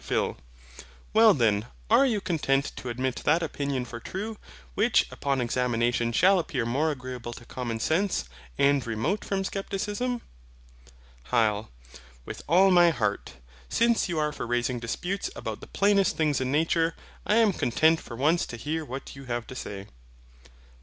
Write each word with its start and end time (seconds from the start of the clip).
PHIL. 0.03 0.35
Well 1.13 1.35
then, 1.35 1.67
are 1.87 2.07
you 2.07 2.21
content 2.21 2.71
to 2.77 2.89
admit 2.89 3.17
that 3.17 3.43
opinion 3.43 3.85
for 3.85 3.99
true, 3.99 4.39
which 4.73 5.05
upon 5.11 5.39
examination 5.39 6.11
shall 6.11 6.39
appear 6.39 6.65
most 6.65 6.93
agreeable 6.93 7.33
to 7.33 7.45
Common 7.45 7.79
Sense, 7.79 8.27
and 8.57 8.83
remote 8.87 9.23
from 9.23 9.43
Scepticism? 9.43 10.21
HYL. 11.27 11.67
With 12.25 12.41
all 12.49 12.71
my 12.71 12.89
heart. 12.89 13.33
Since 13.69 14.09
you 14.09 14.17
are 14.17 14.31
for 14.33 14.47
raising 14.47 14.79
disputes 14.79 15.29
about 15.35 15.59
the 15.61 15.67
plainest 15.67 16.17
things 16.17 16.41
in 16.41 16.51
nature, 16.51 16.95
I 17.27 17.35
am 17.35 17.53
content 17.53 17.99
for 18.01 18.15
once 18.15 18.47
to 18.47 18.57
hear 18.57 18.83
what 18.83 19.15
you 19.15 19.25
have 19.25 19.45
to 19.45 19.55
say. 19.55 19.85